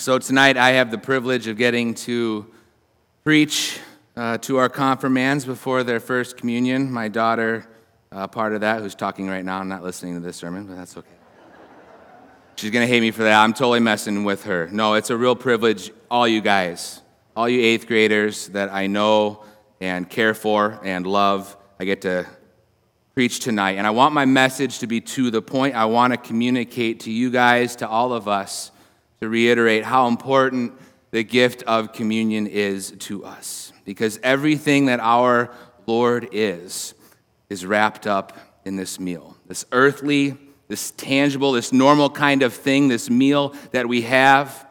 [0.00, 2.46] So, tonight I have the privilege of getting to
[3.22, 3.78] preach
[4.16, 6.90] uh, to our confirmands before their first communion.
[6.90, 7.66] My daughter,
[8.10, 10.76] uh, part of that, who's talking right now, I'm not listening to this sermon, but
[10.76, 11.06] that's okay.
[12.56, 13.44] She's going to hate me for that.
[13.44, 14.70] I'm totally messing with her.
[14.72, 17.02] No, it's a real privilege, all you guys,
[17.36, 19.44] all you eighth graders that I know
[19.82, 21.54] and care for and love.
[21.78, 22.26] I get to
[23.12, 23.72] preach tonight.
[23.72, 25.74] And I want my message to be to the point.
[25.74, 28.70] I want to communicate to you guys, to all of us,
[29.20, 30.72] to reiterate how important
[31.10, 33.72] the gift of communion is to us.
[33.84, 35.50] Because everything that our
[35.86, 36.94] Lord is,
[37.48, 39.36] is wrapped up in this meal.
[39.46, 40.36] This earthly,
[40.68, 44.66] this tangible, this normal kind of thing, this meal that we have,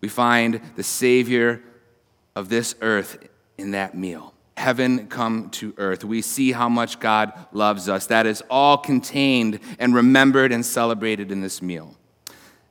[0.00, 1.62] we find the Savior
[2.34, 4.34] of this earth in that meal.
[4.56, 6.04] Heaven come to earth.
[6.04, 8.06] We see how much God loves us.
[8.06, 11.96] That is all contained and remembered and celebrated in this meal.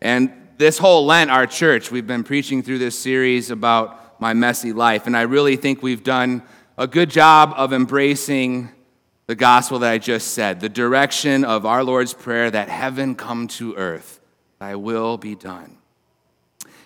[0.02, 4.74] And this whole Lent, our church, we've been preaching through this series about my messy
[4.74, 5.08] life.
[5.08, 6.44] And I really think we've done
[6.78, 8.70] a good job of embracing
[9.28, 13.48] the gospel that I just said, the direction of our Lord's Prayer that heaven come
[13.48, 14.20] to earth,
[14.60, 15.78] thy will be done.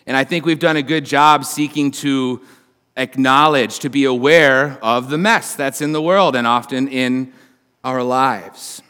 [0.06, 2.42] And I think we've done a good job seeking to
[2.96, 7.34] acknowledge, to be aware of the mess that's in the world and often in
[7.84, 8.84] our lives.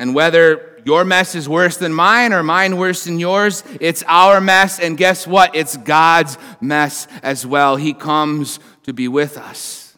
[0.00, 3.64] And whether your mess is worse than mine or mine worse than yours.
[3.80, 5.54] It's our mess, and guess what?
[5.54, 7.76] It's God's mess as well.
[7.76, 9.96] He comes to be with us.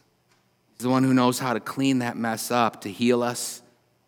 [0.74, 3.62] He's the one who knows how to clean that mess up, to heal us,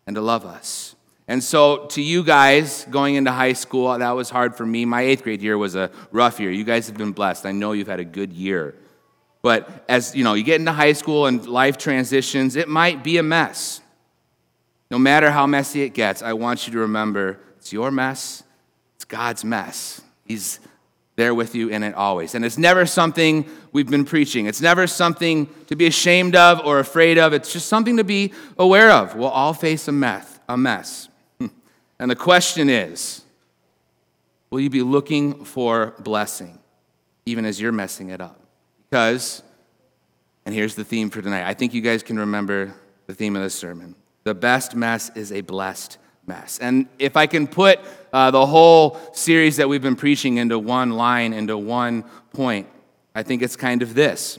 [0.07, 0.95] and to love us.
[1.27, 4.85] And so, to you guys going into high school, that was hard for me.
[4.85, 6.49] My eighth grade year was a rough year.
[6.49, 7.45] You guys have been blessed.
[7.45, 8.73] I know you've had a good year.
[9.41, 13.17] But as you know, you get into high school and life transitions, it might be
[13.17, 13.81] a mess.
[14.89, 18.43] No matter how messy it gets, I want you to remember it's your mess,
[18.95, 20.01] it's God's mess.
[20.25, 20.59] He's
[21.15, 22.33] there with you in it always.
[22.33, 24.45] And it's never something we've been preaching.
[24.45, 27.33] It's never something to be ashamed of or afraid of.
[27.33, 29.15] It's just something to be aware of.
[29.15, 31.09] We'll all face a mess, a mess.
[31.39, 31.47] Hmm.
[31.99, 33.23] And the question is,
[34.49, 36.59] will you be looking for blessing
[37.25, 38.39] even as you're messing it up?
[38.89, 39.43] Because
[40.49, 41.47] and here's the theme for tonight.
[41.47, 42.73] I think you guys can remember
[43.05, 43.93] the theme of this sermon.
[44.29, 45.97] The best mess is a blessed
[46.27, 46.59] mess.
[46.59, 47.79] And if I can put
[48.13, 52.67] uh, the whole series that we've been preaching into one line, into one point,
[53.15, 54.37] I think it's kind of this.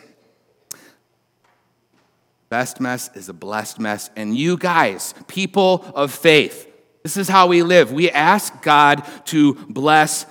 [2.51, 4.11] Best mess is a blessed mess.
[4.15, 6.73] And you guys, people of faith,
[7.03, 7.91] this is how we live.
[7.91, 10.25] We ask God to bless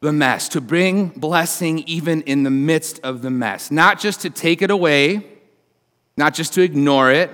[0.00, 3.70] the mess, to bring blessing even in the midst of the mess.
[3.70, 5.24] Not just to take it away,
[6.16, 7.30] not just to ignore it,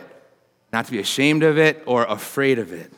[0.75, 2.93] not to be ashamed of it or afraid of it,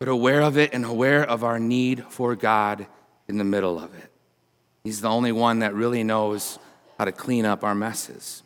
[0.00, 2.86] but aware of it and aware of our need for God
[3.28, 4.10] in the middle of it.
[4.82, 6.58] He's the only one that really knows
[6.98, 8.42] how to clean up our messes.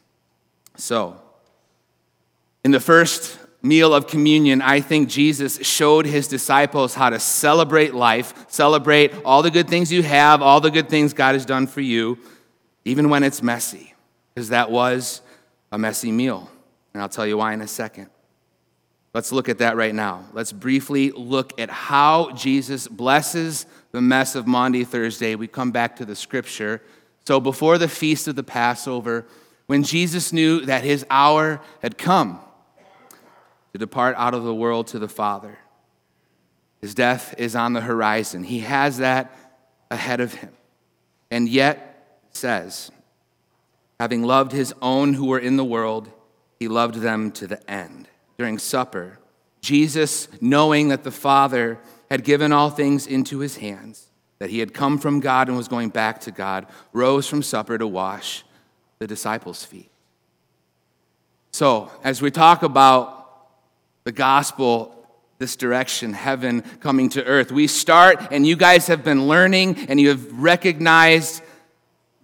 [0.77, 1.19] So,
[2.63, 7.95] in the first meal of communion, I think Jesus showed his disciples how to celebrate
[7.95, 11.67] life, celebrate all the good things you have, all the good things God has done
[11.67, 12.19] for you,
[12.85, 13.95] even when it's messy,
[14.35, 15.23] because that was
[15.73, 16.51] a messy meal.
[16.93, 18.11] And I'll tell you why in a second.
[19.17, 20.27] Let's look at that right now.
[20.35, 25.37] Let's briefly look at how Jesus blesses the mess of Maundy Thursday.
[25.37, 26.83] We come back to the scripture.
[27.27, 29.25] So, before the feast of the Passover,
[29.69, 32.41] when Jesus knew that his hour had come
[33.73, 35.57] to depart out of the world to the Father,
[36.83, 38.45] his death is on the horizon.
[38.45, 39.35] He has that
[39.91, 40.53] ahead of him.
[41.31, 42.91] And yet, says,
[43.99, 46.11] having loved his own who were in the world,
[46.61, 49.19] he loved them to the end during supper,
[49.61, 51.79] Jesus, knowing that the Father
[52.11, 54.07] had given all things into his hands,
[54.39, 57.79] that he had come from God and was going back to God, rose from supper
[57.79, 58.45] to wash
[58.99, 59.91] the disciples' feet.
[61.53, 63.49] So, as we talk about
[64.05, 64.93] the gospel,
[65.39, 70.01] this direction, heaven coming to earth, we start, and you guys have been learning and
[70.01, 71.43] you have recognized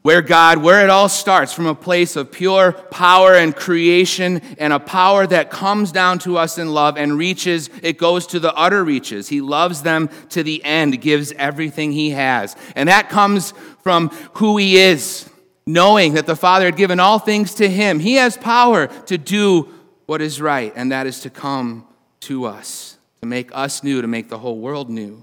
[0.02, 4.72] where God, where it all starts from a place of pure power and creation and
[4.72, 8.52] a power that comes down to us in love and reaches, it goes to the
[8.54, 9.28] utter reaches.
[9.28, 12.56] He loves them to the end, gives everything He has.
[12.74, 15.30] And that comes from who He is,
[15.66, 18.00] knowing that the Father had given all things to Him.
[18.00, 19.68] He has power to do
[20.06, 21.86] what is right, and that is to come
[22.20, 25.22] to us, to make us new, to make the whole world new.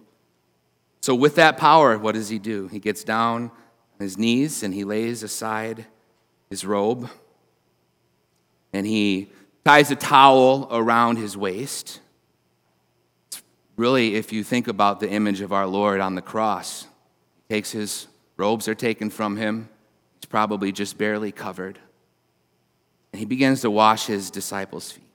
[1.01, 2.69] So, with that power, what does He do?
[2.69, 3.51] He gets down
[3.99, 5.85] his knees and he lays aside
[6.49, 7.09] his robe
[8.73, 9.29] and he
[9.65, 11.99] ties a towel around his waist.
[13.75, 16.87] Really, if you think about the image of our Lord on the cross,
[17.47, 18.07] he takes his
[18.39, 19.67] Robes are taken from him.
[20.15, 21.77] He's probably just barely covered.
[23.11, 25.08] And he begins to wash his disciples' feet.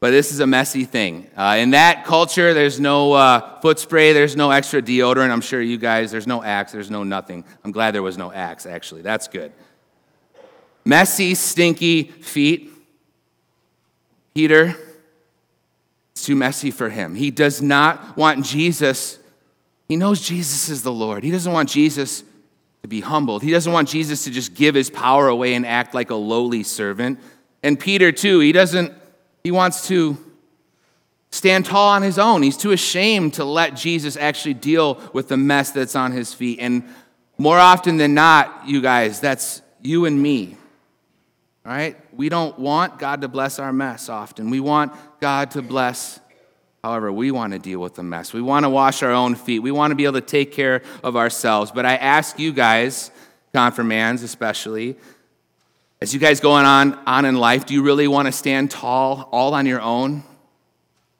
[0.00, 1.30] But this is a messy thing.
[1.36, 5.30] Uh, in that culture, there's no uh, foot spray, there's no extra deodorant.
[5.30, 7.44] I'm sure you guys, there's no axe, there's no nothing.
[7.62, 9.02] I'm glad there was no axe, actually.
[9.02, 9.52] That's good.
[10.86, 12.70] Messy, stinky feet.
[14.34, 14.74] Peter,
[16.12, 17.14] it's too messy for him.
[17.14, 19.18] He does not want Jesus,
[19.86, 21.22] he knows Jesus is the Lord.
[21.22, 22.24] He doesn't want Jesus
[22.80, 23.42] to be humbled.
[23.42, 26.62] He doesn't want Jesus to just give his power away and act like a lowly
[26.62, 27.18] servant.
[27.62, 28.94] And Peter, too, he doesn't
[29.42, 30.16] he wants to
[31.30, 32.42] stand tall on his own.
[32.42, 36.58] He's too ashamed to let Jesus actually deal with the mess that's on his feet.
[36.60, 36.84] And
[37.38, 40.56] more often than not, you guys, that's you and me.
[41.64, 41.96] All right?
[42.14, 44.50] We don't want God to bless our mess often.
[44.50, 46.20] We want God to bless
[46.82, 48.32] however we want to deal with the mess.
[48.32, 49.60] We want to wash our own feet.
[49.60, 51.70] We want to be able to take care of ourselves.
[51.70, 53.10] But I ask you guys,
[53.52, 54.96] confirmands especially,
[56.02, 59.28] as you guys going on, on in life, do you really want to stand tall
[59.32, 60.22] all on your own?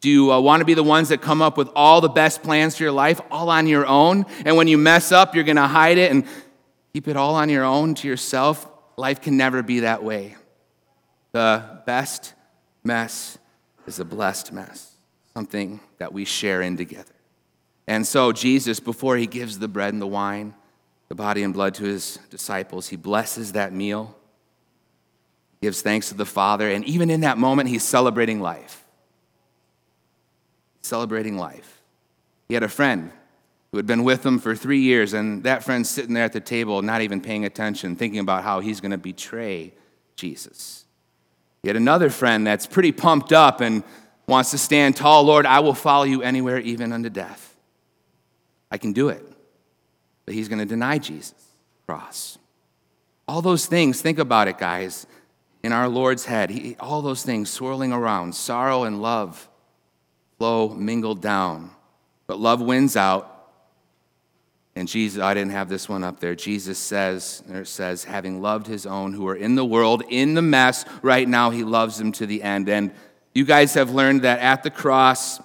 [0.01, 2.43] Do you uh, want to be the ones that come up with all the best
[2.43, 4.25] plans for your life all on your own?
[4.47, 6.25] And when you mess up, you're going to hide it and
[6.95, 8.67] keep it all on your own to yourself?
[8.97, 10.37] Life can never be that way.
[11.33, 12.33] The best
[12.83, 13.37] mess
[13.87, 14.97] is a blessed mess,
[15.35, 17.13] something that we share in together.
[17.87, 20.55] And so, Jesus, before he gives the bread and the wine,
[21.11, 24.17] the body and blood to his disciples, he blesses that meal
[25.61, 28.85] gives thanks to the Father, and even in that moment, he's celebrating life.
[30.81, 31.83] Celebrating life.
[32.49, 33.13] He had a friend
[33.71, 36.41] who had been with him for three years, and that friend's sitting there at the
[36.41, 39.73] table, not even paying attention, thinking about how he's going to betray
[40.17, 40.87] Jesus.
[41.63, 43.85] He had another friend that's pretty pumped up and
[44.27, 45.25] wants to stand tall.
[45.25, 47.55] Lord, I will follow you anywhere, even unto death.
[48.71, 49.25] I can do it.
[50.25, 51.35] But he's going to deny Jesus.
[51.87, 52.39] Cross.
[53.29, 55.07] All those things, think about it, guys
[55.63, 56.51] in our Lord's head.
[56.51, 59.49] He, all those things swirling around, sorrow and love
[60.39, 61.71] flow mingled down.
[62.27, 63.27] But love wins out.
[64.75, 66.35] And Jesus, I didn't have this one up there.
[66.35, 70.43] Jesus says, or says, having loved his own who are in the world, in the
[70.43, 72.69] mess, right now he loves them to the end.
[72.69, 72.93] And
[73.35, 75.41] you guys have learned that at the cross,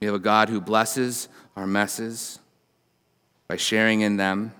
[0.00, 2.40] we have a God who blesses our messes
[3.46, 4.52] by sharing in them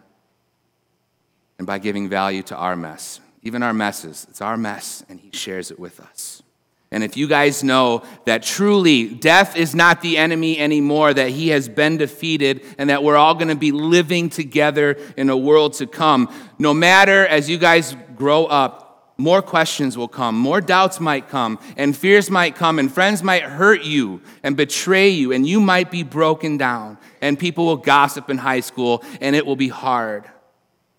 [1.58, 4.26] and by giving value to our mess even our messes.
[4.30, 6.42] It's our mess, and He shares it with us.
[6.92, 11.48] And if you guys know that truly death is not the enemy anymore, that he
[11.48, 15.72] has been defeated, and that we're all going to be living together in a world
[15.74, 21.00] to come, no matter as you guys grow up, more questions will come, more doubts
[21.00, 25.46] might come, and fears might come, and friends might hurt you and betray you, and
[25.46, 29.56] you might be broken down, and people will gossip in high school, and it will
[29.56, 30.26] be hard.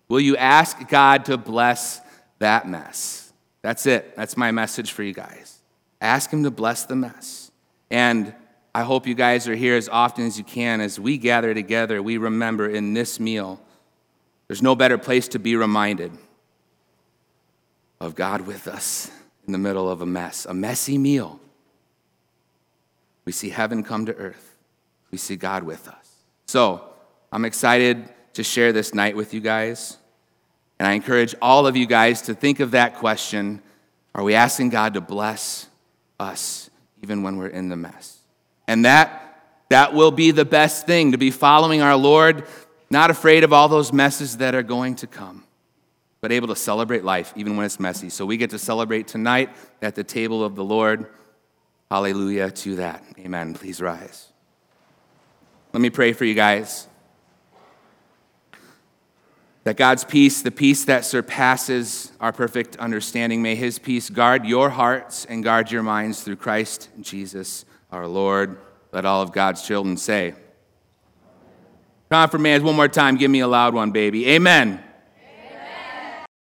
[0.08, 2.00] Will you ask God to bless
[2.44, 3.32] that mess.
[3.62, 4.14] That's it.
[4.16, 5.60] That's my message for you guys.
[6.00, 7.50] Ask Him to bless the mess.
[7.90, 8.34] And
[8.74, 10.82] I hope you guys are here as often as you can.
[10.82, 13.62] As we gather together, we remember in this meal,
[14.46, 16.12] there's no better place to be reminded
[17.98, 19.10] of God with us
[19.46, 21.40] in the middle of a mess, a messy meal.
[23.24, 24.56] We see heaven come to earth,
[25.10, 26.16] we see God with us.
[26.44, 26.84] So
[27.32, 29.96] I'm excited to share this night with you guys.
[30.78, 33.62] And I encourage all of you guys to think of that question
[34.14, 35.68] Are we asking God to bless
[36.18, 36.70] us
[37.02, 38.18] even when we're in the mess?
[38.66, 42.46] And that, that will be the best thing to be following our Lord,
[42.90, 45.44] not afraid of all those messes that are going to come,
[46.20, 48.08] but able to celebrate life even when it's messy.
[48.08, 49.50] So we get to celebrate tonight
[49.82, 51.06] at the table of the Lord.
[51.90, 53.04] Hallelujah to that.
[53.18, 53.54] Amen.
[53.54, 54.28] Please rise.
[55.72, 56.88] Let me pray for you guys.
[59.64, 64.70] That God's peace, the peace that surpasses our perfect understanding, may His peace guard your
[64.70, 68.58] hearts and guard your minds through Christ Jesus our Lord.
[68.92, 70.34] Let all of God's children say,
[72.10, 74.28] Confirmands, one more time, give me a loud one, baby.
[74.28, 74.84] Amen.